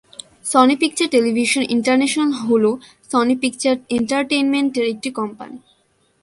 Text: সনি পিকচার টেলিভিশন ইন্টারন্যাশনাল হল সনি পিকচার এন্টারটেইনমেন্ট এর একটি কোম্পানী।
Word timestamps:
সনি 0.45 0.75
পিকচার 0.81 1.07
টেলিভিশন 1.09 1.63
ইন্টারন্যাশনাল 1.75 2.31
হল 2.41 2.63
সনি 3.09 3.35
পিকচার 3.41 3.75
এন্টারটেইনমেন্ট 3.89 4.73
এর 4.77 4.85
একটি 4.93 5.09
কোম্পানী। 5.19 5.57